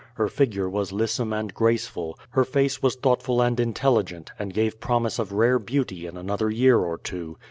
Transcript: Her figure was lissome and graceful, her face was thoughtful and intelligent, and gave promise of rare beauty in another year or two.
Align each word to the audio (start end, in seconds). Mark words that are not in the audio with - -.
Her 0.15 0.27
figure 0.27 0.67
was 0.67 0.91
lissome 0.91 1.31
and 1.31 1.53
graceful, 1.53 2.17
her 2.31 2.43
face 2.43 2.81
was 2.81 2.95
thoughtful 2.95 3.39
and 3.39 3.59
intelligent, 3.59 4.31
and 4.39 4.51
gave 4.51 4.79
promise 4.79 5.19
of 5.19 5.31
rare 5.31 5.59
beauty 5.59 6.07
in 6.07 6.17
another 6.17 6.49
year 6.49 6.79
or 6.79 6.97
two. 6.97 7.37